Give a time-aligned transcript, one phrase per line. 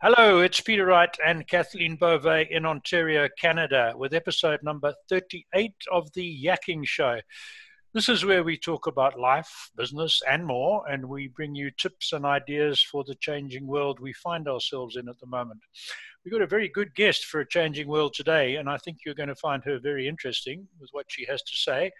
[0.00, 6.12] Hello, it's Peter Wright and Kathleen Beauvais in Ontario, Canada, with episode number 38 of
[6.12, 7.18] The Yakking Show.
[7.94, 12.12] This is where we talk about life, business, and more, and we bring you tips
[12.12, 15.62] and ideas for the changing world we find ourselves in at the moment.
[16.24, 19.16] We've got a very good guest for a changing world today, and I think you're
[19.16, 21.90] going to find her very interesting with what she has to say.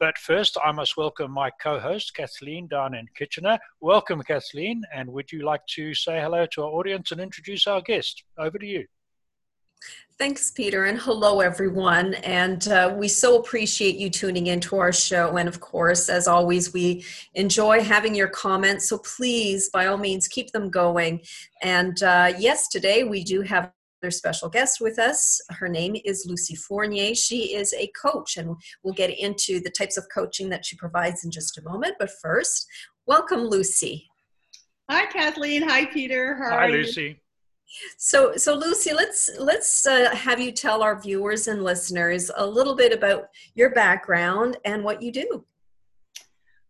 [0.00, 3.58] But first, I must welcome my co host, Kathleen, down in Kitchener.
[3.80, 4.82] Welcome, Kathleen.
[4.92, 8.24] And would you like to say hello to our audience and introduce our guest?
[8.36, 8.86] Over to you.
[10.16, 12.14] Thanks, Peter, and hello, everyone.
[12.14, 15.36] And uh, we so appreciate you tuning into our show.
[15.36, 17.04] And of course, as always, we
[17.34, 18.88] enjoy having your comments.
[18.88, 21.20] So please, by all means, keep them going.
[21.62, 23.72] And uh, yes, today we do have
[24.04, 25.40] another special guest with us.
[25.48, 27.14] Her name is Lucie Fournier.
[27.14, 31.24] She is a coach, and we'll get into the types of coaching that she provides
[31.24, 31.94] in just a moment.
[31.98, 32.66] But first,
[33.06, 34.06] welcome, Lucie.
[34.90, 35.62] Hi, Kathleen.
[35.62, 36.34] Hi, Peter.
[36.36, 37.22] How Hi, Lucie.
[37.96, 42.76] So, so Lucie, let's let's uh, have you tell our viewers and listeners a little
[42.76, 45.46] bit about your background and what you do.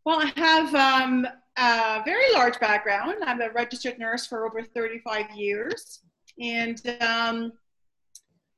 [0.04, 1.26] Well, I have um,
[1.58, 3.16] a very large background.
[3.26, 6.00] I'm a registered nurse for over 35 years,
[6.40, 7.52] and um,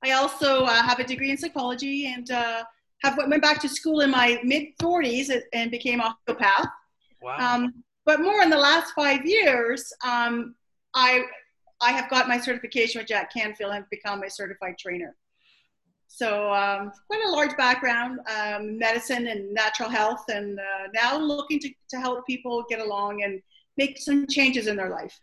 [0.02, 2.64] I also uh, have a degree in psychology and uh,
[3.02, 6.68] have went back to school in my mid 40s and became a osteopath.
[7.22, 7.36] Wow.
[7.38, 10.54] Um, but more in the last five years, um,
[10.94, 11.24] I
[11.80, 15.14] I have got my certification with Jack Canfield and become a certified trainer.
[16.08, 21.58] So um, quite a large background, um, medicine and natural health, and uh, now looking
[21.60, 23.42] to, to help people get along and
[23.76, 25.18] make some changes in their life.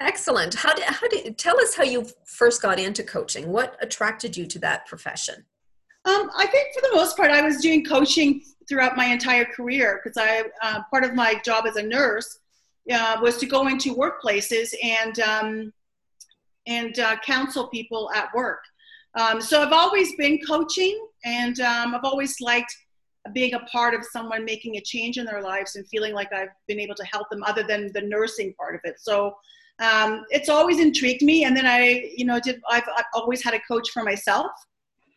[0.00, 0.54] Excellent.
[0.54, 3.48] How did, how did tell us how you first got into coaching?
[3.48, 5.44] What attracted you to that profession?
[6.04, 10.00] Um, I think for the most part, I was doing coaching throughout my entire career
[10.02, 12.38] because I uh, part of my job as a nurse
[12.92, 15.72] uh, was to go into workplaces and um,
[16.66, 18.60] and uh, counsel people at work.
[19.18, 22.74] Um, so I've always been coaching, and um, I've always liked
[23.32, 26.48] being a part of someone making a change in their lives and feeling like I've
[26.68, 28.96] been able to help them, other than the nursing part of it.
[28.98, 29.34] So
[29.80, 31.44] um, it's always intrigued me.
[31.44, 34.50] And then I, you know, did I've, I've always had a coach for myself.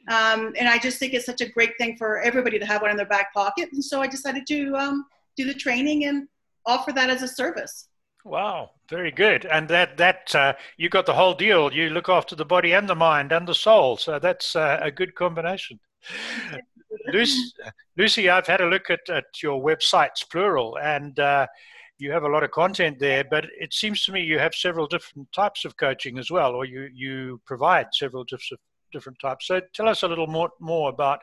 [0.10, 2.92] Um, and I just think it's such a great thing for everybody to have one
[2.92, 3.70] in their back pocket.
[3.74, 6.28] And so I decided to um, do the training and
[6.66, 7.90] offer that as a service.
[8.24, 9.46] Wow, very good.
[9.46, 11.72] And that that uh, you got the whole deal.
[11.72, 13.96] You look after the body and the mind and the soul.
[13.98, 15.80] So that's uh, a good combination.
[17.14, 17.52] Lucie,
[17.98, 21.48] Lucie, I've had a look at, at your websites, plural, and uh,
[22.00, 23.24] you have a lot of content there.
[23.24, 26.66] But it seems to me you have several different types of coaching as well, or
[26.66, 29.48] you you provide several different different types.
[29.48, 31.20] So tell us a little more more about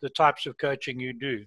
[0.00, 1.44] the types of coaching you do.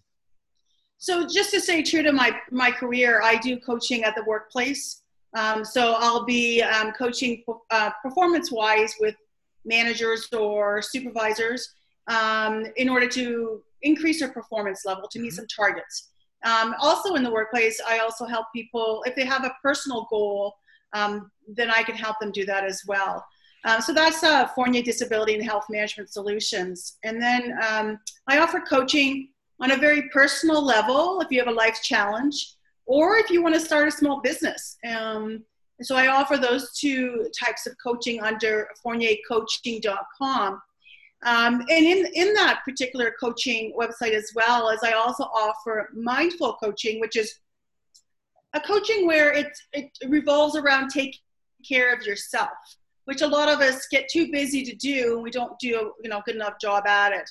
[0.98, 5.02] So just to stay true to my my career, I do coaching at the workplace.
[5.36, 9.16] Um, so I'll be um, coaching uh, performance wise with
[9.66, 11.74] managers or supervisors
[12.08, 15.36] um, in order to increase their performance level to meet mm-hmm.
[15.36, 16.12] some targets.
[16.46, 20.56] Um, also in the workplace, I also help people if they have a personal goal,
[20.94, 23.26] um, then I can help them do that as well.
[23.66, 26.98] Um, so that's uh, Fournier Disability and Health Management Solutions.
[27.04, 27.58] And then
[28.28, 29.30] I offer coaching
[29.60, 32.56] on a very personal level if you have a life challenge
[32.86, 34.78] or if you want to start a small business.
[34.88, 35.44] Um,
[35.82, 40.62] so I offer those two types of coaching under fourniercoaching.com.
[41.26, 46.54] Um, and in, in that particular coaching website as well as I also offer mindful
[46.64, 47.40] coaching, which is
[48.54, 51.20] a coaching where it, it revolves around taking
[51.68, 52.50] care of yourself,
[53.06, 56.10] which a lot of us get too busy to do and we don't do you
[56.10, 57.30] know good enough job at it.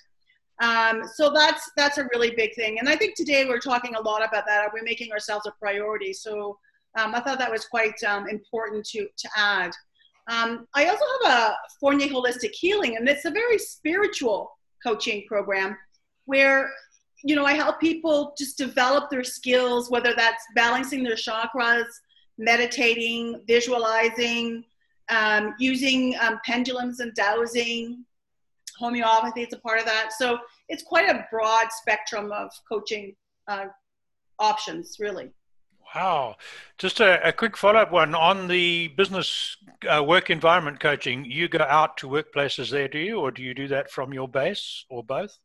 [0.63, 4.01] Um, so that's that's a really big thing, and I think today we're talking a
[4.01, 4.61] lot about that.
[4.61, 6.13] Are we making ourselves a priority?
[6.13, 6.59] So
[6.97, 9.73] um, I thought that was quite um, important to to add.
[10.27, 14.51] Um, I also have a Fournier Holistic Healing, and it's a very spiritual
[14.83, 15.77] coaching program
[16.27, 16.71] where
[17.23, 21.87] you know I help people just develop their skills, whether that's balancing their chakras,
[22.39, 24.65] meditating, visualizing,
[25.11, 28.05] um, using um, pendulums and dowsing,
[28.79, 30.13] homeopathy is a part of that.
[30.17, 30.39] So
[30.69, 33.15] it's quite a broad spectrum of coaching
[33.49, 33.67] uh,
[34.39, 35.31] options, really.
[35.95, 36.37] Wow.
[36.79, 39.57] Just a, a quick follow up one on the business
[39.89, 41.25] uh, work environment coaching.
[41.25, 44.29] You go out to workplaces there, do you, or do you do that from your
[44.29, 45.39] base or both?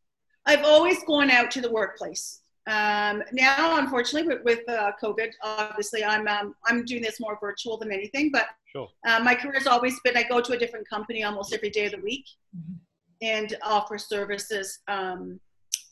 [0.46, 2.42] I've always gone out to the workplace.
[2.68, 7.78] Um, now, unfortunately, with, with uh, COVID, obviously, I'm um, I'm doing this more virtual
[7.78, 8.30] than anything.
[8.32, 8.90] But sure.
[9.08, 11.86] uh, my career has always been I go to a different company almost every day
[11.86, 12.26] of the week.
[12.56, 12.76] Mm-hmm
[13.22, 15.40] and offer services um,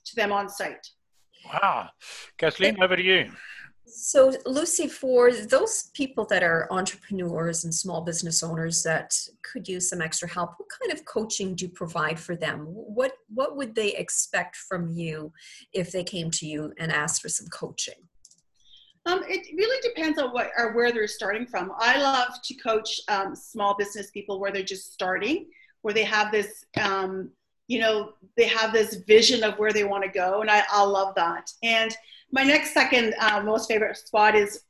[0.06, 0.88] to them on site.
[1.46, 1.90] Wow.
[2.38, 3.32] Kathleen, over to you.
[3.90, 9.90] So, Lucie, for those people that are entrepreneurs and small business owners that could use
[9.90, 12.66] some extra help, what kind of coaching do you provide for them?
[12.66, 15.32] What what would they expect from you
[15.72, 17.96] if they came to you and asked for some coaching?
[19.06, 21.72] Um, it really depends on what or where they're starting from.
[21.78, 25.48] I love to coach um, small business people where they're just starting,
[25.82, 27.32] where they have this, um,
[27.68, 30.84] you know, they have this vision of where they want to go, and I, I
[30.84, 31.50] love that.
[31.64, 31.96] And
[32.32, 34.64] my next second uh, most favorite spot is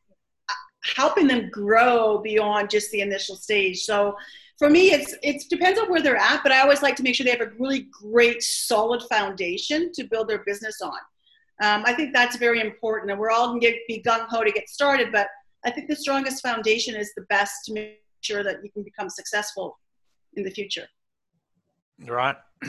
[0.50, 0.54] uh,
[0.96, 3.82] helping them grow beyond just the initial stage.
[3.82, 4.16] So
[4.58, 7.16] for me, it's it depends on where they're at, but I always like to make
[7.16, 10.98] sure they have a really great, solid foundation to build their business on.
[11.64, 14.52] Um, I think that's very important, and we're all going to be gung ho to
[14.52, 15.12] get started.
[15.12, 15.28] But
[15.66, 19.10] I think the strongest foundation is the best to make sure that you can become
[19.10, 19.78] successful
[20.36, 20.88] in the future.
[22.00, 22.36] Right.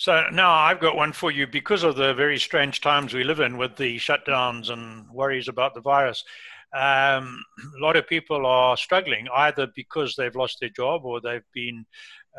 [0.00, 3.40] So now I've got one for you because of the very strange times we live
[3.40, 6.24] in with the shutdowns and worries about the virus.
[6.74, 7.44] Um,
[7.78, 11.84] a lot of people are struggling either because they've lost their job or they've been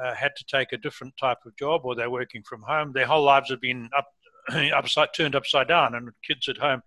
[0.04, 2.94] uh, had to take a different type of job or they're working from home.
[2.94, 4.08] Their whole lives have been up
[4.74, 6.81] upside turned upside down and kids at home.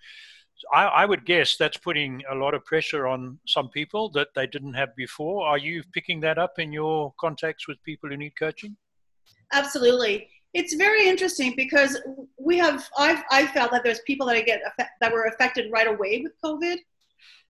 [0.75, 4.49] I, I, would guess that's putting a lot of pressure on some people that they
[4.49, 5.47] didn't have before.
[5.47, 8.77] Are you picking that up in your contacts with people who need coaching?
[9.53, 10.29] Absolutely.
[10.55, 12.01] It's very interesting because
[12.39, 14.63] we have I've I felt that there's people that I get
[15.01, 16.77] that were affected right away with COVID,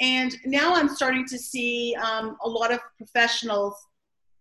[0.00, 3.74] and now I'm starting to see um, a lot of professionals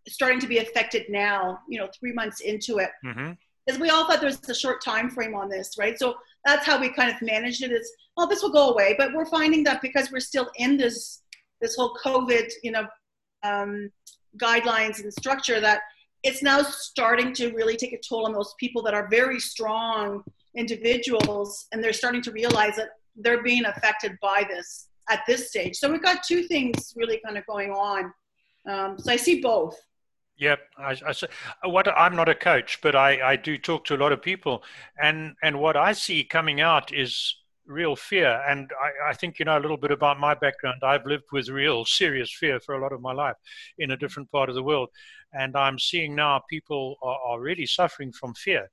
[0.07, 1.59] starting to be affected now.
[1.69, 2.89] You know, three months into it.
[3.05, 3.33] Mm-hmm
[3.65, 5.97] because we all thought there was a short time frame on this, right?
[5.97, 7.71] So that's how we kind of managed it.
[7.71, 7.81] it.
[7.81, 11.21] Is oh, this will go away, but we're finding that because we're still in this
[11.61, 12.85] this whole COVID, you know,
[13.43, 13.89] um,
[14.37, 15.81] guidelines and structure, that
[16.23, 20.23] it's now starting to really take a toll on those people that are very strong
[20.55, 25.75] individuals, and they're starting to realize that they're being affected by this at this stage.
[25.75, 28.13] So we've got two things really kind of going on.
[28.69, 29.75] Um, so I see both.
[30.37, 33.97] Yep, I, I, what I'm not a coach, but I, I do talk to a
[33.97, 34.63] lot of people,
[35.01, 37.35] and and what I see coming out is
[37.65, 38.41] real fear.
[38.47, 40.81] And I, I think you know a little bit about my background.
[40.83, 43.35] I've lived with real serious fear for a lot of my life
[43.77, 44.89] in a different part of the world,
[45.33, 48.69] and I'm seeing now people are, are really suffering from fear,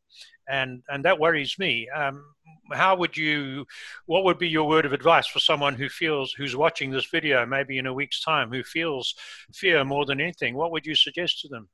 [0.48, 1.88] and and that worries me.
[1.90, 2.24] Um,
[2.72, 3.66] how would you?
[4.06, 7.46] What would be your word of advice for someone who feels who's watching this video,
[7.46, 9.14] maybe in a week's time, who feels
[9.52, 10.54] fear more than anything?
[10.54, 11.68] What would you suggest to them?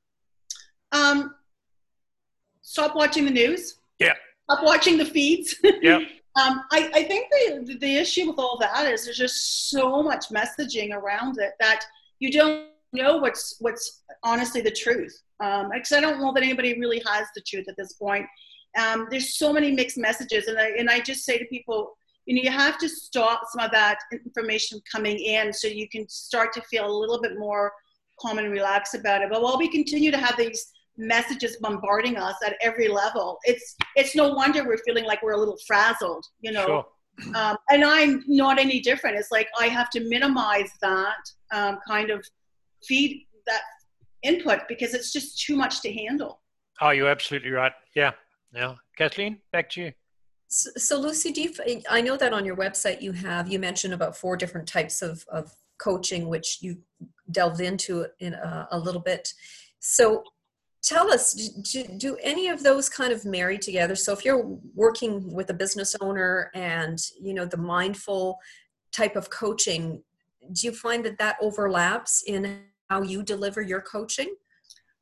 [0.91, 1.35] Um,
[2.61, 3.75] stop watching the news.
[3.99, 4.13] Yeah.
[4.49, 5.55] Stop watching the feeds.
[5.81, 5.99] Yeah.
[6.37, 10.29] um, I, I think the the issue with all that is there's just so much
[10.29, 11.83] messaging around it that
[12.19, 15.21] you don't know what's what's honestly the truth.
[15.39, 18.25] Um, because I don't know that anybody really has the truth at this point.
[18.77, 22.35] Um, there's so many mixed messages, and I and I just say to people, you
[22.35, 26.53] know, you have to stop some of that information coming in so you can start
[26.53, 27.71] to feel a little bit more
[28.19, 29.29] calm and relaxed about it.
[29.31, 34.15] But while we continue to have these messages bombarding us at every level, it's it's
[34.15, 36.65] no wonder we're feeling like we're a little frazzled, you know.
[36.65, 36.85] Sure.
[37.35, 39.17] Um, and I'm not any different.
[39.17, 42.23] It's like I have to minimize that um, kind of
[42.83, 43.61] feed that
[44.21, 46.41] input because it's just too much to handle.
[46.79, 47.71] Oh, you're absolutely right.
[47.95, 48.11] Yeah,
[48.53, 48.75] yeah.
[48.97, 49.93] Kathleen, back to you.
[50.47, 53.93] So, so Lucie, do you, I know that on your website you have, you mentioned
[53.93, 56.77] about four different types of, of coaching, which you
[57.31, 59.33] delved into in a, a little bit.
[59.79, 60.23] So
[60.83, 63.95] tell us, do, do, any of those kind of marry together?
[63.95, 68.37] So if you're working with a business owner and, you know, the mindful
[68.91, 70.03] type of coaching,
[70.51, 74.33] do you find that that overlaps in how you deliver your coaching?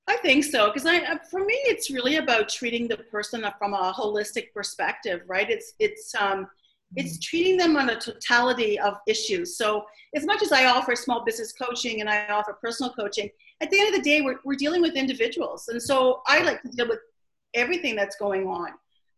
[0.07, 3.73] I think so because I, uh, for me, it's really about treating the person from
[3.73, 5.49] a holistic perspective, right?
[5.49, 6.47] It's it's um,
[6.95, 7.21] it's mm-hmm.
[7.23, 9.57] treating them on a totality of issues.
[9.57, 9.83] So
[10.15, 13.29] as much as I offer small business coaching and I offer personal coaching,
[13.61, 16.61] at the end of the day, we're we're dealing with individuals, and so I like
[16.63, 16.99] to deal with
[17.53, 18.69] everything that's going on.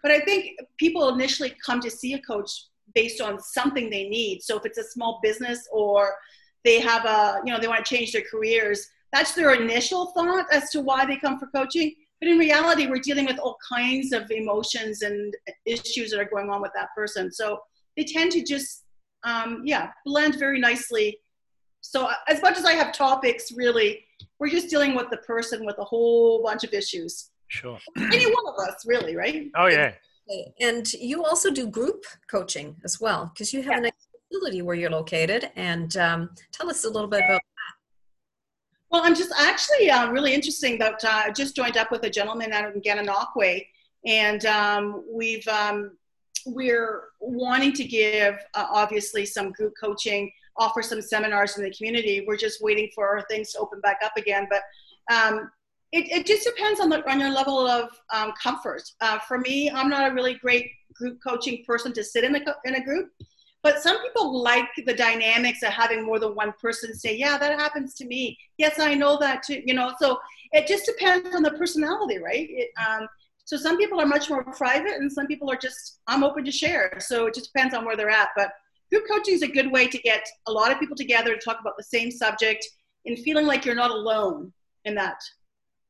[0.03, 2.51] But I think people initially come to see a coach
[2.93, 4.41] based on something they need.
[4.43, 6.15] So if it's a small business or
[6.63, 10.45] they have a you know they want to change their careers that's their initial thought
[10.51, 11.95] as to why they come for coaching.
[12.19, 15.33] But in reality, we're dealing with all kinds of emotions and
[15.65, 17.31] issues that are going on with that person.
[17.31, 17.59] So
[17.95, 18.83] they tend to just,
[19.23, 21.19] um, yeah, blend very nicely.
[21.81, 24.03] So as much as I have topics, really,
[24.39, 27.29] we're just dealing with the person with a whole bunch of issues.
[27.47, 27.79] Sure.
[27.97, 29.49] Any one of us, really, right?
[29.55, 29.93] Oh, yeah.
[30.59, 33.87] And you also do group coaching as well, because you have yeah.
[33.87, 33.91] an
[34.29, 35.51] facility where you're located.
[35.55, 37.41] And um, tell us a little bit about
[38.89, 42.09] well, I'm just actually uh, really interesting that uh, I just joined up with a
[42.09, 43.65] gentleman out in Gananoque,
[44.05, 45.97] and um, we've um,
[46.45, 52.23] we're wanting to give uh, obviously some group coaching, offer some seminars in the community.
[52.27, 54.47] We're just waiting for things to open back up again.
[54.49, 54.61] But
[55.13, 55.51] um,
[55.91, 58.83] it, it just depends on, the, on your level of um, comfort.
[59.01, 62.41] Uh, for me, I'm not a really great group coaching person to sit in a,
[62.65, 63.09] in a group.
[63.63, 67.59] But some people like the dynamics of having more than one person say, "Yeah, that
[67.59, 68.37] happens to me.
[68.57, 70.19] Yes, I know that too." You know, so
[70.51, 72.47] it just depends on the personality, right?
[72.49, 73.07] It, um,
[73.45, 76.51] so some people are much more private, and some people are just, "I'm open to
[76.51, 78.29] share." So it just depends on where they're at.
[78.35, 78.51] But
[78.91, 81.59] group coaching is a good way to get a lot of people together to talk
[81.59, 82.65] about the same subject
[83.05, 84.51] and feeling like you're not alone
[84.85, 85.19] in that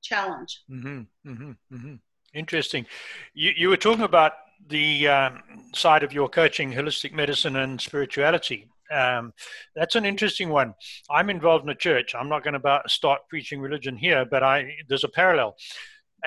[0.01, 0.62] challenge.
[0.70, 1.96] Mm-hmm, mm-hmm, mm-hmm.
[2.34, 2.86] Interesting.
[3.34, 4.34] You, you were talking about
[4.70, 5.42] the um,
[5.74, 8.68] side of your coaching, holistic medicine and spirituality.
[8.92, 9.34] Um,
[9.75, 10.74] that's an interesting one.
[11.10, 12.16] I'm involved in a church.
[12.16, 15.56] I'm not going to start preaching religion here, but I there's a parallel.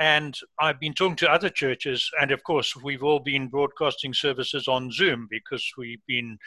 [0.00, 4.66] And I've been talking to other churches, and of course, we've all been broadcasting services
[4.66, 6.38] on Zoom because we've been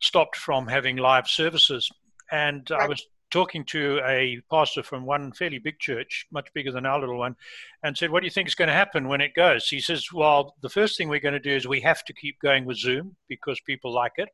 [0.00, 1.90] stopped from having live services.
[2.30, 2.82] And right.
[2.82, 7.00] I was talking to a pastor from one fairly big church, much bigger than our
[7.00, 7.34] little one,
[7.82, 9.66] and said, What do you think is going to happen when it goes?
[9.66, 12.38] He says, Well, the first thing we're going to do is we have to keep
[12.40, 14.28] going with Zoom because people like it.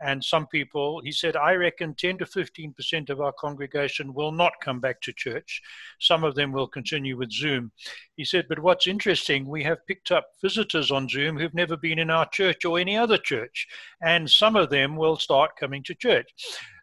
[0.00, 4.52] And some people, he said, I reckon 10 to 15% of our congregation will not
[4.62, 5.60] come back to church.
[6.00, 7.72] Some of them will continue with Zoom.
[8.16, 11.98] He said, but what's interesting, we have picked up visitors on Zoom who've never been
[11.98, 13.66] in our church or any other church.
[14.02, 16.28] And some of them will start coming to church.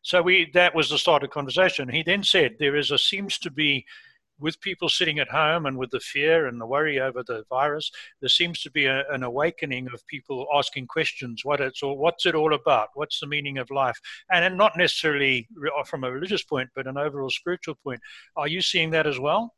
[0.03, 1.89] So we that was the start of conversation.
[1.89, 3.85] He then said there is a seems to be
[4.39, 7.91] with people sitting at home and with the fear and the worry over the virus,
[8.19, 11.43] there seems to be a, an awakening of people asking questions.
[11.43, 12.89] What it's all, what's it all about?
[12.93, 13.99] What's the meaning of life?
[14.31, 15.47] And not necessarily
[15.85, 17.99] from a religious point, but an overall spiritual point.
[18.35, 19.53] Are you seeing that as well?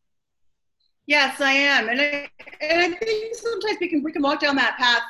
[1.06, 2.30] Yes, I am, and I,
[2.62, 5.02] and I think sometimes we can we can walk down that path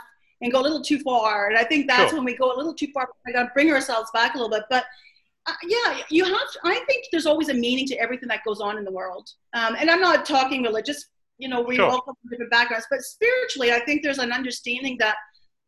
[0.42, 2.20] and go a little too far, and I think that's sure.
[2.20, 3.10] when we go a little too far.
[3.26, 4.86] We got to bring ourselves back a little bit, but uh,
[5.68, 6.34] yeah, you have.
[6.34, 9.29] To, I think there's always a meaning to everything that goes on in the world.
[9.53, 11.06] Um, and I'm not talking religious.
[11.38, 11.86] You know, we sure.
[11.86, 15.15] all come from different backgrounds, but spiritually, I think there's an understanding that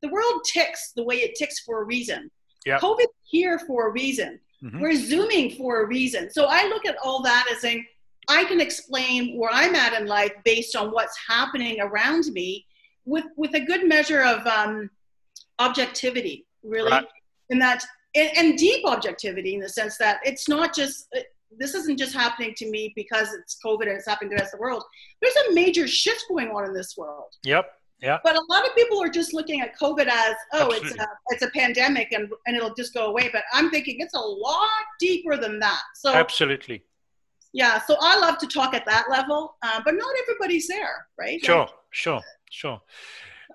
[0.01, 2.29] the world ticks the way it ticks for a reason.
[2.65, 2.81] Yep.
[2.81, 4.39] COVID's here for a reason.
[4.63, 4.81] Mm-hmm.
[4.81, 6.29] We're zooming for a reason.
[6.29, 7.85] So I look at all that as saying,
[8.27, 12.65] I can explain where I'm at in life based on what's happening around me,
[13.05, 14.89] with with a good measure of um,
[15.57, 16.91] objectivity, really.
[16.91, 17.07] Right.
[17.49, 17.83] In that
[18.15, 21.21] and, and deep objectivity in the sense that it's not just uh,
[21.57, 24.53] this isn't just happening to me because it's COVID and it's happening to the rest
[24.53, 24.83] of the world.
[25.21, 27.35] There's a major shift going on in this world.
[27.43, 27.65] Yep.
[28.01, 28.17] Yeah.
[28.23, 30.89] But a lot of people are just looking at COVID as, oh, Absolutely.
[30.89, 33.29] it's a, it's a pandemic and, and it'll just go away.
[33.31, 35.81] But I'm thinking it's a lot deeper than that.
[35.95, 36.83] So Absolutely.
[37.53, 37.79] Yeah.
[37.81, 41.43] So I love to talk at that level, uh, but not everybody's there, right?
[41.43, 41.59] Sure.
[41.59, 42.21] Like, sure.
[42.49, 42.81] Sure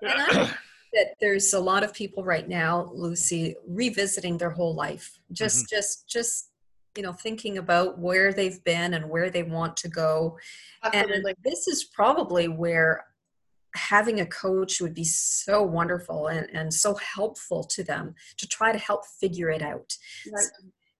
[0.93, 5.19] that there's a lot of people right now, Lucie, revisiting their whole life.
[5.31, 5.75] Just, mm-hmm.
[5.75, 6.49] just, just
[6.97, 10.37] you know thinking about where they've been and where they want to go
[10.83, 11.15] Absolutely.
[11.15, 13.05] and this is probably where
[13.75, 18.71] having a coach would be so wonderful and, and so helpful to them to try
[18.71, 19.95] to help figure it out
[20.33, 20.43] right.
[20.43, 20.49] so,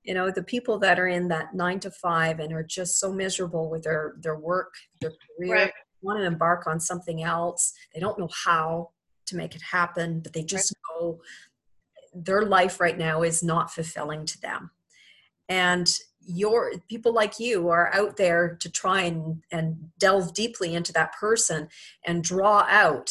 [0.04, 3.12] you know the people that are in that nine to five and are just so
[3.12, 5.74] miserable with their their work their career right.
[6.02, 8.90] want to embark on something else they don't know how
[9.28, 11.02] to make it happen, but they just right.
[11.02, 11.20] know
[12.14, 14.72] their life right now is not fulfilling to them.
[15.50, 20.92] And your people like you are out there to try and, and delve deeply into
[20.94, 21.70] that person
[22.06, 23.10] and draw out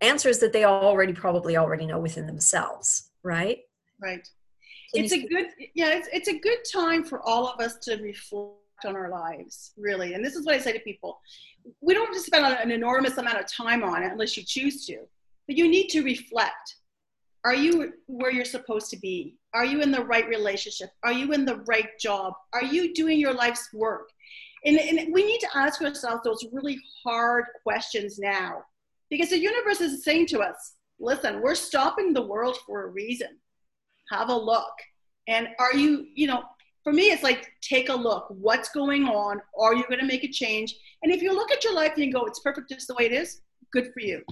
[0.00, 3.58] answers that they already probably already know within themselves, right?
[4.00, 4.26] Right.
[4.94, 7.96] Can it's a good yeah, it's, it's a good time for all of us to
[7.96, 10.14] reflect on our lives, really.
[10.14, 11.20] And this is what I say to people.
[11.80, 14.84] We don't have to spend an enormous amount of time on it unless you choose
[14.86, 14.98] to.
[15.46, 16.76] But you need to reflect.
[17.44, 19.36] Are you where you're supposed to be?
[19.54, 20.90] Are you in the right relationship?
[21.04, 22.34] Are you in the right job?
[22.52, 24.08] Are you doing your life's work?
[24.64, 28.64] And, and we need to ask ourselves those really hard questions now
[29.10, 33.38] because the universe is saying to us, listen, we're stopping the world for a reason.
[34.10, 34.72] Have a look.
[35.28, 36.42] And are you, you know,
[36.82, 38.26] for me, it's like, take a look.
[38.30, 39.40] What's going on?
[39.56, 40.74] Are you going to make a change?
[41.04, 43.06] And if you look at your life and you go, it's perfect just the way
[43.06, 43.40] it is,
[43.72, 44.22] good for you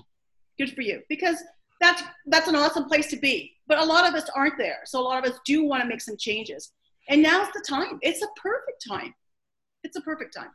[0.59, 1.01] good for you.
[1.09, 1.43] Because
[1.81, 3.53] that's that's an awesome place to be.
[3.67, 4.79] But a lot of us aren't there.
[4.85, 6.73] So a lot of us do want to make some changes.
[7.09, 7.99] And now's the time.
[8.03, 9.15] It's a perfect time.
[9.83, 10.51] It's a perfect time.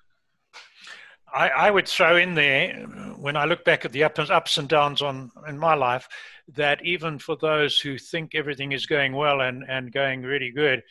[1.33, 2.73] I, I would throw in there
[3.17, 6.07] when I look back at the ups, ups and downs on in my life
[6.55, 10.81] that even for those who think everything is going well and, and going really good,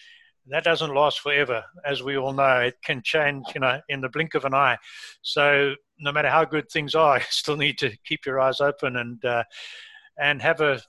[0.47, 2.61] that doesn't last forever, as we all know.
[2.61, 4.79] It can change, you know, in the blink of an eye.
[5.23, 8.97] So no matter how good things are, you still need to keep your eyes open
[8.97, 9.45] and uh,
[10.21, 10.81] and have a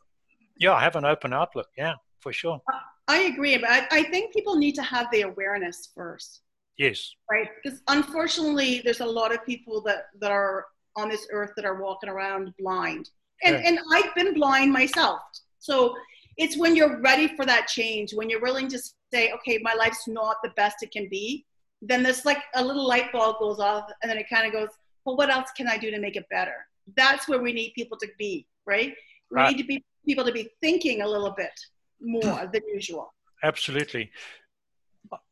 [0.58, 1.68] yeah have an open outlook.
[1.78, 2.60] Yeah, for sure.
[3.08, 6.42] I agree, but I, I think people need to have the awareness first.
[6.78, 7.12] Yes.
[7.30, 11.66] Right, because unfortunately, there's a lot of people that that are on this earth that
[11.66, 13.10] are walking around blind,
[13.44, 13.68] and Yeah.
[13.70, 15.20] and I've been blind myself.
[15.60, 15.96] So
[16.38, 18.80] it's when you're ready for that change, when you're willing to
[19.14, 21.46] say, okay, my life's not the best it can be,
[21.82, 24.70] then there's like a little light bulb goes off, and then it kind of goes,
[25.10, 26.54] well, what else can I do to make it better?
[26.96, 28.94] That's where we need people to be, right?
[29.32, 29.52] We Right.
[29.56, 31.52] need to be people to be thinking a little bit
[32.00, 33.14] more than usual.
[33.44, 34.12] Absolutely.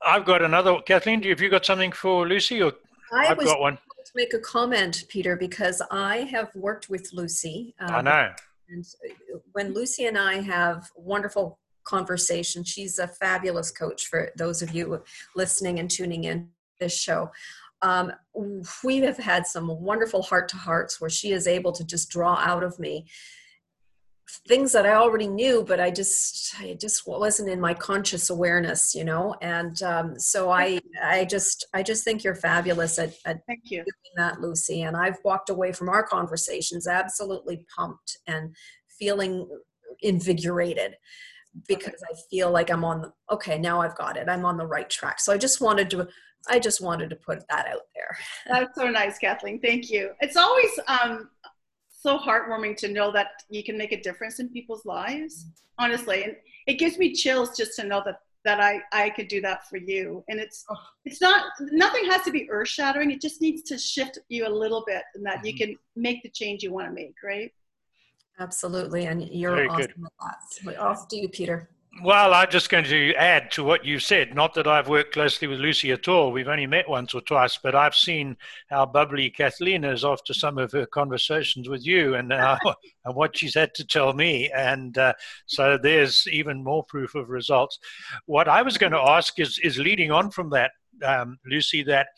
[0.01, 0.81] I've got another.
[0.81, 2.61] Kathleen, have you got something for Lucie?
[2.61, 2.73] Or
[3.11, 3.75] I I've was got one.
[3.75, 7.75] going to make a comment, Peter, because I have worked with Lucie.
[7.79, 8.33] I um, know.
[8.69, 8.85] And
[9.53, 15.03] when Lucie and I have wonderful conversations, she's a fabulous coach for those of you
[15.35, 17.31] listening and tuning in this show.
[17.81, 18.11] Um,
[18.83, 22.35] we have had some wonderful heart to hearts where she is able to just draw
[22.35, 23.05] out of me
[24.47, 28.93] things that I already knew, but I just, I just wasn't in my conscious awareness,
[28.93, 29.35] you know.
[29.41, 33.77] And um, so I, I just, I just think you're fabulous at, at Thank you.
[33.77, 34.81] doing that, Lucie.
[34.83, 38.55] And I've walked away from our conversations absolutely pumped and
[38.99, 39.47] feeling
[40.01, 40.95] invigorated
[41.67, 44.29] because I feel like I'm on the okay, now I've got it.
[44.29, 45.19] I'm on the right track.
[45.19, 46.07] So I just wanted to
[46.47, 48.17] I just wanted to put that out there.
[48.47, 49.59] That's so nice, Kathleen.
[49.59, 50.11] Thank you.
[50.21, 51.29] It's always um,
[51.89, 55.45] so heartwarming to know that you can make a difference in people's lives.
[55.79, 59.41] Honestly, and it gives me chills just to know that that I I could do
[59.41, 60.23] that for you.
[60.27, 60.65] And it's
[61.05, 63.11] it's not nothing has to be earth shattering.
[63.11, 66.29] It just needs to shift you a little bit, and that you can make the
[66.29, 67.15] change you want to make.
[67.23, 67.51] Right?
[68.39, 69.05] Absolutely.
[69.05, 70.05] And you're Very awesome good.
[70.05, 70.75] at that.
[70.77, 71.69] So Off to you, Peter.
[72.03, 74.35] Well, I'm just going to add to what you said.
[74.35, 76.31] Not that I've worked closely with Lucie at all.
[76.31, 78.37] We've only met once or twice, but I've seen
[78.69, 82.57] how bubbly Kathleen is after some of her conversations with you and, uh,
[83.05, 84.51] and what she's had to tell me.
[84.51, 85.13] And uh,
[85.47, 87.79] so there's even more proof of results.
[88.27, 90.71] What I was going to ask is, is leading on from that,
[91.03, 92.09] um, Lucie, that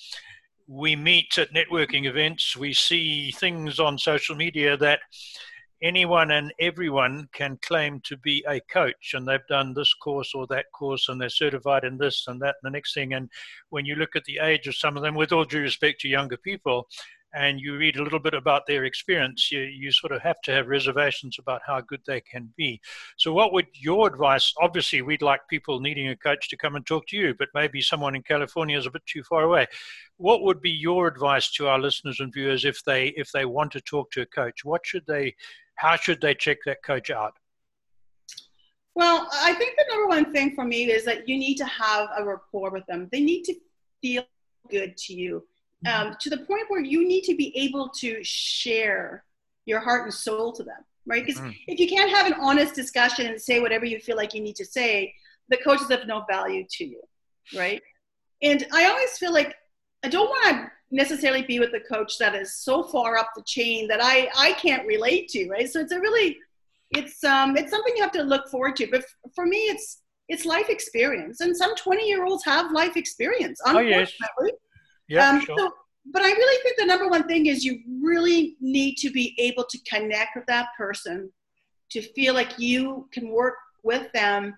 [0.67, 4.99] we meet at networking events, we see things on social media that
[5.81, 10.45] anyone and everyone can claim to be a coach and they've done this course or
[10.47, 13.13] that course and they're certified in this and that and the next thing.
[13.13, 13.29] And
[13.69, 16.09] when you look at the age of some of them with all due respect to
[16.09, 16.87] younger people
[17.33, 20.51] and you read a little bit about their experience you, you sort of have to
[20.51, 22.81] have reservations about how good they can be.
[23.17, 26.85] So what would your advice obviously we'd like people needing a coach to come and
[26.85, 29.67] talk to you but maybe someone in california is a bit too far away.
[30.17, 33.71] What would be your advice to our listeners and viewers if they if they want
[33.73, 34.65] to talk to a coach?
[34.65, 35.35] What should they
[35.79, 37.33] how should they check that coach out?
[38.95, 42.09] Well, I think the number one thing for me is that you need to have
[42.17, 43.07] a rapport with them.
[43.13, 43.55] They need to
[44.01, 44.23] feel
[44.69, 45.47] good to you
[45.87, 49.23] um, to the point where you need to be able to share
[49.65, 51.25] your heart and soul to them, right?
[51.25, 51.55] Because Mhm.
[51.67, 54.57] if you can't have an honest discussion and say whatever you feel like you need
[54.57, 55.15] to say,
[55.47, 57.01] the coach is of no value to you,
[57.55, 57.81] right?
[58.41, 59.55] And I always feel like
[60.03, 63.43] I don't want to necessarily be with the coach that is so far up the
[63.45, 65.69] chain that I I can't relate to, right?
[65.69, 66.37] So it's a really
[66.91, 68.87] it's um it's something you have to look forward to.
[68.89, 72.97] But f- for me, it's it's life experience, and some twenty year olds have life
[72.97, 73.59] experience.
[73.65, 74.11] Oh, yes.
[74.19, 74.59] Unfortunately,
[75.07, 75.55] Yeah, um, sure.
[75.57, 75.71] so,
[76.11, 79.65] but I really think the number one thing is you really need to be able
[79.65, 81.31] to connect with that person
[81.91, 84.55] to feel like you can work with them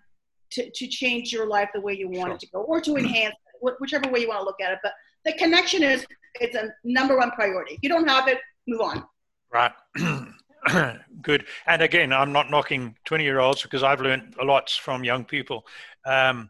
[0.52, 2.34] to, to change your life the way you want Sure.
[2.34, 4.80] it to go or to enhance it, whichever way you want to look at it.
[4.84, 4.91] But
[5.26, 6.06] the connection is
[6.36, 7.76] it's a number one priority.
[7.76, 9.04] If you don't have it, move on.
[9.52, 9.72] Right.
[11.22, 11.46] Good.
[11.68, 15.26] And again, I'm not knocking 20 year olds because I've learned a lot from young
[15.26, 15.66] people.
[16.06, 16.50] Um,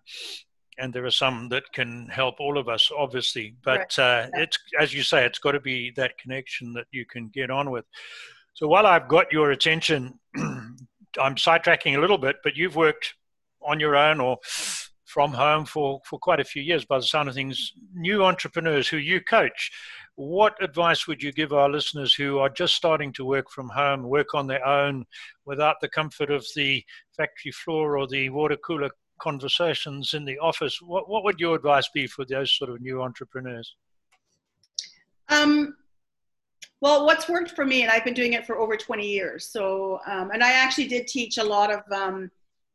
[0.78, 3.56] and there are some that can help all of us, obviously.
[3.64, 7.28] But uh, it's, as you say, it's got to be that connection that you can
[7.30, 7.86] get on with.
[8.54, 13.14] So while I've got your attention, I'm sidetracking a little bit, but you've worked
[13.62, 14.38] on your own or
[15.12, 17.74] from home for, for quite a few years by the sound of things.
[17.94, 19.72] New entrepreneurs who you coach,
[20.16, 24.04] what advice would you give our listeners who are just starting to work from home,
[24.04, 25.06] work on their own
[25.46, 26.84] without the comfort of the
[27.16, 30.80] factory floor or the water cooler conversations in the office?
[30.82, 33.76] What, what would your advice be for those sort of new entrepreneurs?
[35.28, 35.76] Um,
[36.80, 39.46] well, what's worked for me, and I've been doing it for over 20 years.
[39.46, 42.32] So, um, and I actually did teach a lot of um,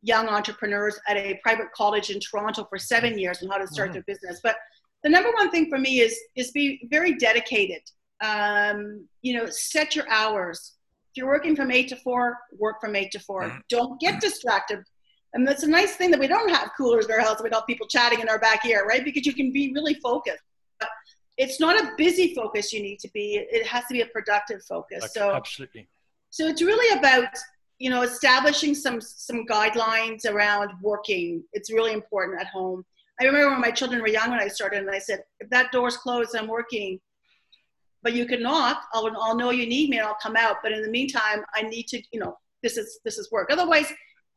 [0.06, 3.90] young entrepreneurs at a private college in Toronto for seven years on how to start
[3.90, 3.94] Mhm.
[3.94, 4.40] their business.
[4.42, 4.56] But
[5.02, 6.66] the number one thing for me is is be
[6.96, 7.82] very dedicated.
[8.20, 10.58] Um, you know, set your hours.
[11.10, 13.62] If you're working from eight to four, work from eight to 4 Mhm.
[13.68, 14.80] Don't get distracted.
[15.34, 17.86] And that's a nice thing that we don't have coolers in our house without people
[17.88, 19.04] chatting in our back ear, right?
[19.04, 20.42] Because you can be really focused.
[20.80, 20.88] But
[21.36, 23.26] it's not a busy focus you need to be.
[23.58, 25.12] It has to be a productive focus.
[25.12, 25.88] So absolutely.
[26.30, 27.28] so it's really about
[27.78, 31.44] you know, establishing some some guidelines around working.
[31.52, 32.84] It's really important at home.
[33.20, 35.72] I remember when my children were young when I started, and I said, if that
[35.72, 37.00] door's closed, I'm working.
[38.02, 38.82] But you can knock.
[38.92, 40.56] I'll, I'll know you need me, and I'll come out.
[40.62, 43.48] But in the meantime, I need to, you know, this is this is work.
[43.50, 43.92] Otherwise,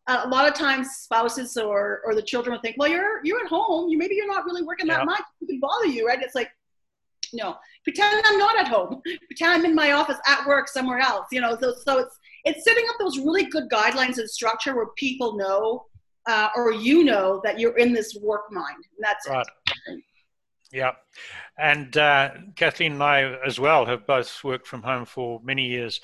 [0.07, 3.47] a lot of times spouses or or the children will think, well, you're you're at
[3.47, 3.89] home.
[3.89, 5.21] You maybe you're not really working that much.
[5.41, 6.21] It can bother you, right?
[6.21, 6.49] It's like,
[7.33, 9.01] no, pretend I'm not at home.
[9.27, 11.27] Pretend I'm in my office at work somewhere else.
[11.31, 14.87] You know, so so it's it's setting up those really good guidelines and structure where
[14.97, 15.85] people know
[16.27, 18.75] uh, or you know that you're in this work mind.
[18.75, 19.45] And that's right.
[19.87, 20.03] It.
[20.71, 20.91] Yeah.
[21.57, 25.99] And uh, Kathleen and I, as well, have both worked from home for many years.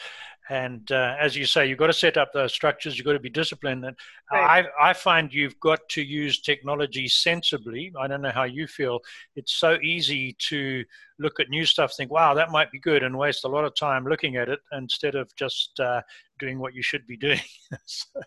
[0.50, 2.98] And uh, as you say, you've got to set up those structures.
[2.98, 3.84] You've got to be disciplined.
[3.84, 3.96] And
[4.32, 4.66] right.
[4.80, 7.92] I, I find you've got to use technology sensibly.
[8.00, 9.00] I don't know how you feel.
[9.36, 10.84] It's so easy to
[11.18, 13.74] look at new stuff, think, "Wow, that might be good," and waste a lot of
[13.76, 16.02] time looking at it instead of just uh,
[16.40, 17.40] doing what you should be doing.
[17.86, 18.22] so.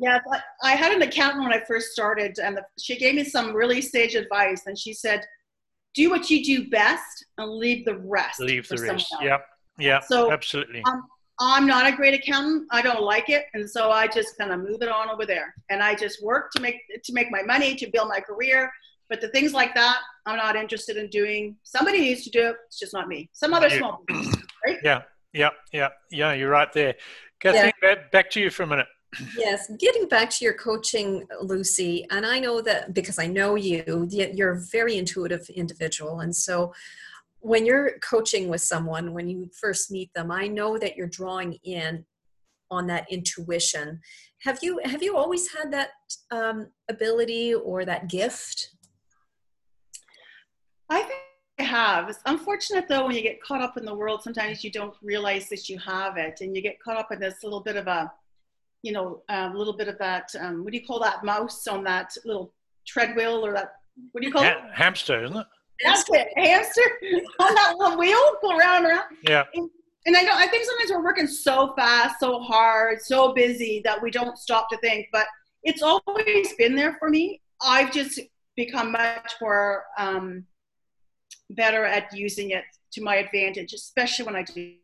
[0.00, 0.18] Yeah,
[0.62, 3.82] I had an accountant when I first started, and the, she gave me some really
[3.82, 4.62] sage advice.
[4.66, 5.24] And she said,
[5.94, 9.14] "Do what you do best, and leave the rest." Leave the rest.
[9.20, 9.46] Yep.
[9.78, 10.00] Yeah.
[10.00, 10.82] So absolutely.
[10.86, 11.04] Um,
[11.40, 12.68] I'm not a great accountant.
[12.70, 15.54] I don't like it, and so I just kind of move it on over there.
[15.70, 18.70] And I just work to make to make my money, to build my career.
[19.08, 21.56] But the things like that, I'm not interested in doing.
[21.64, 22.56] Somebody needs to do it.
[22.66, 23.28] It's just not me.
[23.32, 24.78] Some other small business, right?
[24.82, 26.32] Yeah, yeah, yeah, yeah.
[26.32, 26.94] You're right there.
[27.40, 27.94] Kathleen, yeah.
[28.12, 28.86] back to you for a minute.
[29.36, 34.08] Yes, getting back to your coaching, Lucie, and I know that because I know you,
[34.10, 36.72] you're a very intuitive individual, and so
[37.42, 41.58] when you're coaching with someone, when you first meet them, I know that you're drawing
[41.64, 42.04] in
[42.70, 44.00] on that intuition.
[44.42, 45.90] Have you have you always had that
[46.30, 48.70] um, ability or that gift?
[50.88, 51.20] I think
[51.58, 52.08] I have.
[52.08, 55.48] It's unfortunate though when you get caught up in the world, sometimes you don't realize
[55.48, 58.10] that you have it, and you get caught up in this little bit of a,
[58.82, 60.30] you know, a um, little bit of that.
[60.38, 62.54] Um, what do you call that mouse on that little
[62.86, 63.72] treadmill or that?
[64.12, 64.74] What do you call ha- it?
[64.74, 65.46] Hamster, isn't it?
[65.84, 66.28] That's it.
[66.36, 66.82] Hamster
[67.40, 69.04] on that little wheel, go around and around.
[69.28, 69.44] Yeah.
[69.54, 69.68] And,
[70.06, 74.00] and I know I think sometimes we're working so fast, so hard, so busy that
[74.00, 75.08] we don't stop to think.
[75.12, 75.26] But
[75.62, 77.40] it's always been there for me.
[77.64, 78.20] I've just
[78.56, 80.44] become much more um,
[81.50, 84.74] better at using it to my advantage, especially when I do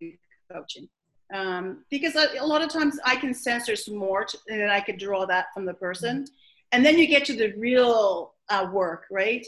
[0.53, 0.89] coaching.
[1.35, 4.71] Um, because a, a, lot of times I can sense there's more, to, and then
[4.71, 6.25] I can draw that from the person.
[6.73, 9.47] And then you get to the real uh, work, right?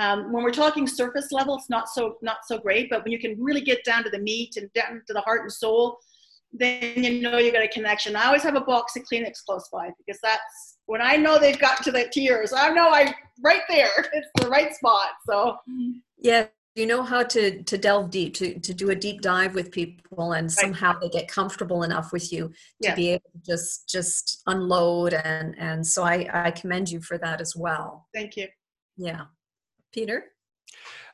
[0.00, 2.88] Um, when we're talking surface level, it's not so not so great.
[2.90, 5.42] But when you can really get down to the meat and down to the heart
[5.42, 5.98] and soul,
[6.52, 8.16] then you know you got a connection.
[8.16, 11.58] I always have a box of Kleenex close by because that's when I know they've
[11.58, 12.52] got to the tears.
[12.52, 13.90] I know I right there.
[14.12, 15.10] It's the right spot.
[15.28, 15.56] So
[16.18, 19.70] yeah, you know how to to delve deep to to do a deep dive with
[19.70, 22.94] people and somehow they get comfortable enough with you to yeah.
[22.94, 27.40] be able to just just unload and and so i i commend you for that
[27.40, 28.46] as well thank you
[28.96, 29.22] yeah
[29.92, 30.24] Peter?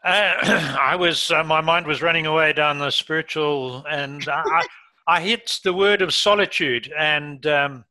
[0.04, 0.34] Uh,
[0.80, 4.66] I was, uh, my mind was running away down the spiritual, and I,
[5.06, 7.84] I hit the word of solitude, and um,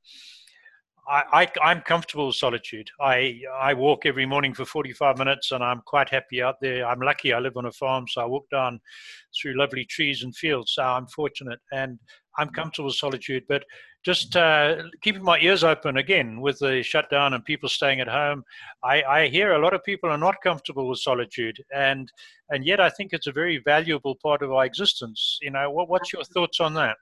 [1.09, 2.89] I, am comfortable with solitude.
[2.99, 6.85] I, I walk every morning for 45 minutes, and I'm quite happy out there.
[6.85, 8.79] I'm lucky I live on a farm, so I walk down
[9.39, 11.97] through lovely trees and fields, so I'm fortunate, and
[12.37, 13.43] I'm comfortable with solitude.
[13.47, 13.63] But
[14.07, 18.41] just uh, keeping my ears open again with the shutdown and people staying at home.
[18.81, 22.09] I, I, hear a lot of people are not comfortable with solitude, and
[22.49, 25.37] and yet I think it's a very valuable part of our existence.
[25.41, 26.95] You know, what, what's your thoughts on that?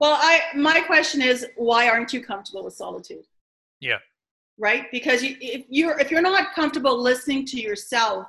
[0.00, 3.26] Well, I my question is, why aren't you comfortable with solitude?
[3.80, 3.98] Yeah.
[4.58, 8.26] Right, because you, if you're if you're not comfortable listening to yourself,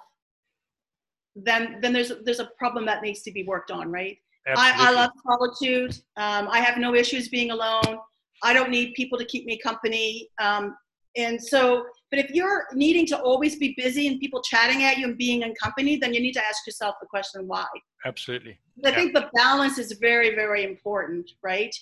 [1.33, 4.17] then then there's there's a problem that needs to be worked on, right?
[4.55, 5.93] I, I, love solitude.
[6.15, 7.99] Um, I have no issues being alone.
[8.43, 10.29] I don't need people to keep me company.
[10.39, 10.75] Um,
[11.17, 15.07] and so, but if you're needing to always be busy and people chatting at you
[15.07, 17.65] and being in company, then you need to ask yourself the question why.
[18.05, 18.57] Absolutely.
[18.85, 18.95] I yeah.
[18.95, 21.75] think the balance is very, very important, right?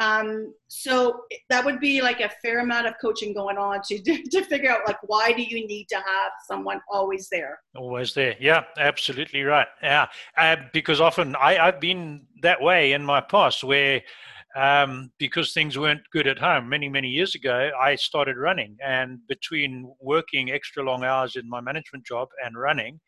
[0.00, 4.44] Um, so that would be like a fair amount of coaching going on to to
[4.44, 7.58] figure out like why do you need to have someone always there?
[7.76, 9.66] Always there, yeah, absolutely right.
[9.82, 10.06] Yeah,
[10.36, 14.02] uh, because often I, I've been that way in my past where
[14.56, 19.18] um, because things weren't good at home many many years ago, I started running, and
[19.28, 23.00] between working extra long hours in my management job and running,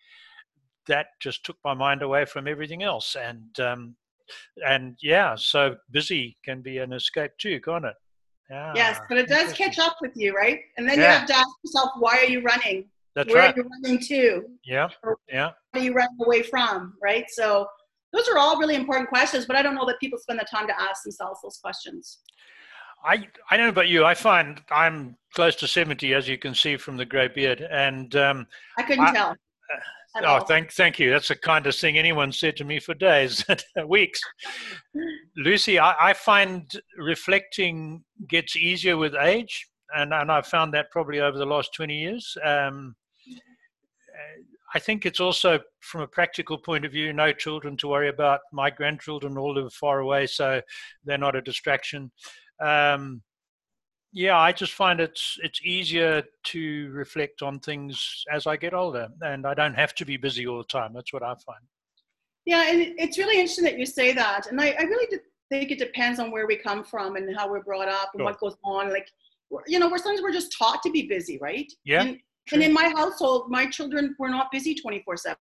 [0.86, 3.96] that just took my mind away from everything else, and um,
[4.66, 7.94] and yeah, so busy can be an escape too, can't it?
[8.50, 10.60] Yeah, yes, but it does catch up with you, right?
[10.76, 11.12] And then yeah.
[11.12, 12.86] you have to ask yourself, why are you running?
[13.14, 13.34] That's right.
[13.34, 13.56] Where right.
[13.56, 14.44] are you running to?
[14.64, 15.50] Yeah, or yeah.
[15.70, 17.24] What are you running away from, right?
[17.28, 17.66] So
[18.12, 20.66] those are all really important questions, but I don't know that people spend the time
[20.66, 22.18] to ask themselves those questions.
[23.04, 24.04] I I don't know about you.
[24.04, 28.14] I find I'm close to seventy, as you can see from the grey beard, and
[28.16, 28.46] um,
[28.78, 29.36] I couldn't I, tell.
[30.16, 31.10] Oh, thank thank you.
[31.10, 33.44] That's the kindest thing anyone said to me for days,
[33.86, 34.20] weeks.
[35.36, 36.68] Lucie, I, I find
[36.98, 42.00] reflecting gets easier with age, and and I've found that probably over the last twenty
[42.00, 42.36] years.
[42.44, 42.96] Um,
[44.74, 48.40] I think it's also from a practical point of view, no children to worry about.
[48.52, 50.60] My grandchildren all live far away, so
[51.04, 52.12] they're not a distraction
[52.60, 53.22] um,
[54.12, 59.08] yeah, I just find it's it's easier to reflect on things as I get older,
[59.22, 60.92] and I don't have to be busy all the time.
[60.92, 61.60] That's what I find.
[62.44, 65.18] Yeah, and it's really interesting that you say that, and I, I really
[65.50, 68.24] think it depends on where we come from and how we're brought up and sure.
[68.24, 68.90] what goes on.
[68.90, 69.08] Like,
[69.66, 71.70] you know, we're sometimes we're just taught to be busy, right?
[71.84, 72.02] Yeah.
[72.02, 72.18] And,
[72.52, 75.38] and in my household, my children were not busy twenty four seven.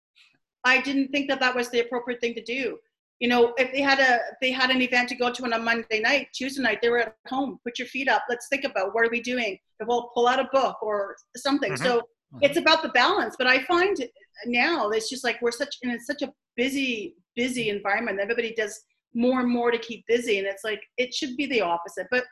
[0.64, 2.78] I didn't think that that was the appropriate thing to do
[3.18, 5.58] you know, if they had a they had an event to go to on a
[5.58, 7.58] Monday night, Tuesday night, they were at home.
[7.64, 8.22] Put your feet up.
[8.28, 9.58] Let's think about what are we doing.
[9.80, 11.72] If we'll pull out a book or something.
[11.72, 11.84] Mm-hmm.
[11.84, 12.38] So mm-hmm.
[12.42, 13.34] it's about the balance.
[13.38, 13.96] But I find
[14.44, 18.20] now it's just like we're such in such a busy busy environment.
[18.20, 18.82] Everybody does
[19.14, 22.08] more and more to keep busy, and it's like it should be the opposite.
[22.10, 22.24] But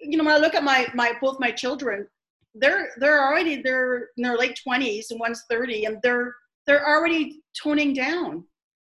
[0.00, 2.06] you know, when I look at my my both my children,
[2.54, 6.34] they're they're already they're in their late twenties and one's thirty, and they're
[6.66, 8.44] they're already toning down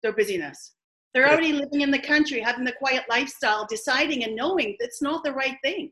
[0.03, 0.72] their busyness
[1.13, 5.23] they're already living in the country, having the quiet lifestyle, deciding and knowing that's not
[5.23, 5.91] the right thing.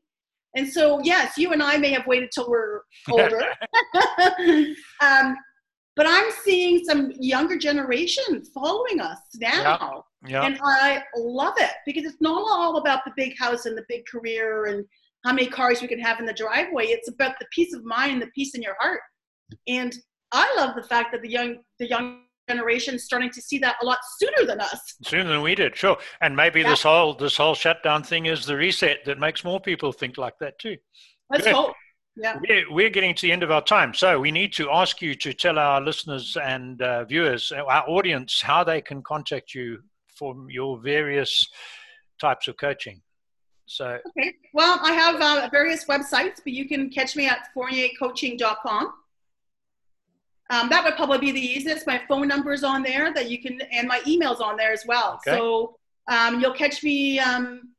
[0.56, 2.82] And so, yes, you and I may have waited till we're
[3.12, 3.44] older.
[5.02, 5.38] um,
[5.96, 10.06] but I'm seeing some younger generation following us now.
[10.28, 10.44] Yeah.
[10.44, 14.06] And I love it because it's not all about the big house and the big
[14.06, 14.86] career and
[15.26, 16.86] how many cars we can have in the driveway.
[16.88, 19.02] It's about the peace of mind, the peace in your heart.
[19.68, 19.94] And
[20.32, 23.86] I love the fact that the young the young generation starting to see that a
[23.86, 24.96] lot sooner than us.
[25.04, 25.98] Sooner than we did, sure.
[26.22, 26.70] And maybe yeah.
[26.70, 30.38] this whole this whole shutdown thing is the reset that makes more people think like
[30.40, 30.78] that too.
[31.30, 31.56] Let's Good.
[31.56, 31.74] hope.
[32.18, 32.38] Yeah.
[32.42, 35.16] We're, we're getting to the end of our time, so we need to ask you
[35.16, 39.80] to tell our listeners and uh, viewers, uh, our audience, how they can contact you
[40.14, 41.48] for your various
[42.20, 43.02] types of coaching.
[43.66, 43.98] So.
[44.10, 44.34] Okay.
[44.54, 48.94] Well, I have uh, various websites, but you can catch me at fourniercoaching.com.
[50.52, 51.88] Um, that would probably be the easiest.
[51.88, 54.86] My phone number is on there that you can, and my email's on there as
[54.86, 55.20] well.
[55.26, 55.38] Okay.
[55.38, 55.78] So
[56.12, 57.70] um, you'll catch me um,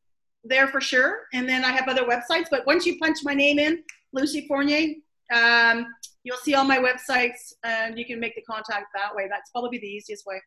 [0.43, 1.27] there for sure.
[1.35, 2.47] And then I have other websites.
[2.51, 3.83] But once you punch my name in,
[4.15, 4.95] Lucie Fournier,
[5.35, 5.87] um,
[6.25, 9.27] you'll see all my websites, and you can make the contact that way.
[9.29, 10.41] That's probably the easiest way.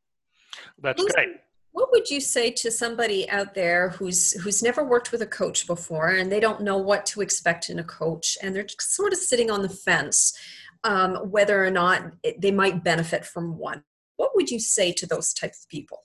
[0.82, 1.30] That's Lucie, great.
[1.74, 5.68] What would you say to somebody out there who's who's never worked with a coach
[5.68, 9.20] before and they don't know what to expect in a coach and they're sort of
[9.20, 10.34] sitting on the fence?
[10.86, 13.84] Um, whether or not it, they might benefit from one.
[14.18, 16.00] What would you say to those types of people?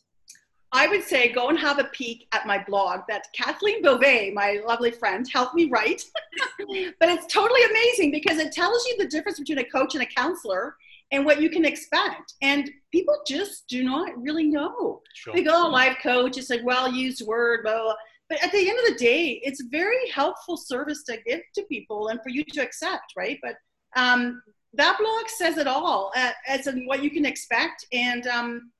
[0.72, 4.60] I would say go and have a peek at my blog that Kathleen Beauvais, my
[4.66, 6.04] lovely friend, helped me write.
[7.00, 10.06] but it's totally amazing because it tells you the difference between a coach and a
[10.06, 10.76] counselor
[11.10, 12.34] and what you can expect.
[12.40, 15.02] And people just do not really know.
[15.14, 15.34] Sure.
[15.34, 17.94] They go, oh, life coach, it's a well used word, blah, blah.
[18.28, 21.64] But at the end of the day, it's a very helpful service to give to
[21.64, 23.40] people and for you to accept, right?
[23.42, 23.56] But
[23.96, 24.40] um,
[24.74, 28.70] that blog says it all uh, as in what you can expect and um,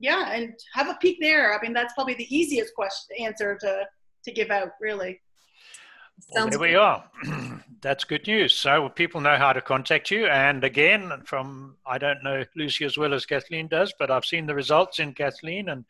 [0.00, 3.84] yeah and have a peek there i mean that's probably the easiest question answer to
[4.24, 5.20] to give out really
[6.32, 7.04] well, there we are.
[7.82, 8.54] That's good news.
[8.54, 10.26] So people know how to contact you.
[10.26, 14.46] And again, from I don't know Lucie as well as Kathleen does, but I've seen
[14.46, 15.84] the results in Kathleen, and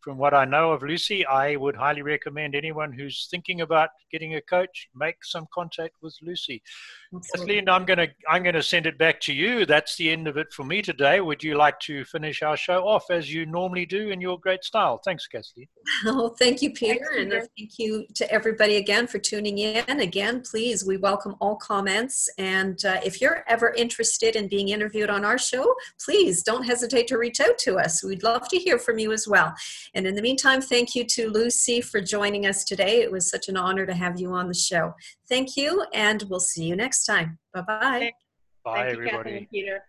[0.00, 4.36] from what I know of Lucie, I would highly recommend anyone who's thinking about getting
[4.36, 6.62] a coach make some contact with Lucie.
[7.14, 7.56] Absolutely.
[7.56, 9.66] Kathleen, I'm gonna I'm gonna send it back to you.
[9.66, 11.20] That's the end of it for me today.
[11.20, 14.64] Would you like to finish our show off as you normally do in your great
[14.64, 14.98] style?
[15.04, 15.66] Thanks, Kathleen.
[16.06, 17.36] Oh, thank you, Peter, Thanks, Peter.
[17.38, 20.00] and thank you to everybody again for tuning in.
[20.00, 25.10] Again, please, we welcome all comments, and uh, if you're ever interested in being interviewed
[25.10, 28.02] on our show, please don't hesitate to reach out to us.
[28.02, 29.52] We'd love to hear from you as well.
[29.94, 33.02] And in the meantime, thank you to Lucie for joining us today.
[33.02, 34.94] It was such an honor to have you on the show.
[35.28, 37.38] Thank you, and we'll see you next time.
[37.54, 38.12] Bye-bye.
[38.64, 39.48] Bye, everybody.
[39.50, 39.84] Peter.